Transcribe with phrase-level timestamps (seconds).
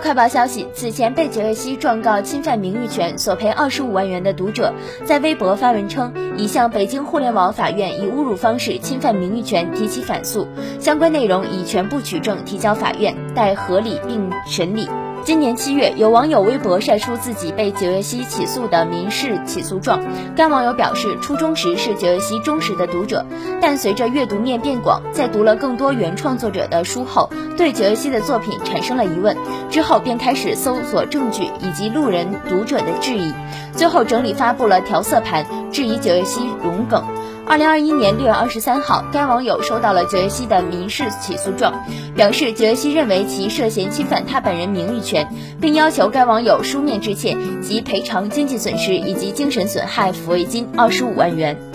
[0.00, 4.72] 快报消息，此前被杰瑞西状告侵犯名誉权索赔二十五万元的读者，
[5.04, 10.46] 在微博发文称，已向北京互联网法院以侮辱方式侵犯名誉权提起反诉，
[10.80, 14.88] 相关内容已全部取证提交法院，待合理并审理。
[15.24, 20.00] 今年七月，有网友微博晒出自己被九月溪起诉的民事起诉状。
[20.34, 23.24] 该网友表示，初中时是九月溪忠实的读者，
[23.60, 29.36] 但随着阅读面变广，在读了更多原创作者的书后，对九月溪的作品产生了疑问。
[29.70, 33.32] 之后便开始搜索证据以及路人读者的质疑，
[33.76, 37.04] 最后整理发布了调色盘，质疑九月溪融梗。
[37.44, 41.74] 二零二一年六月二十三号，该网友收到了九月溪的民事起诉状，
[42.14, 45.28] 表示九月溪认为其涉嫌侵犯他本人名誉权，
[45.60, 51.71] 并要求该网友书面致歉及赔偿经济损失以及精神损害抚慰金二十五万元。